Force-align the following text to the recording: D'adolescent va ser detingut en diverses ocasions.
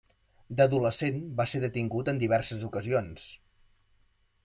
D'adolescent 0.61 1.19
va 1.41 1.47
ser 1.53 1.61
detingut 1.65 2.11
en 2.13 2.25
diverses 2.25 2.65
ocasions. 2.71 3.31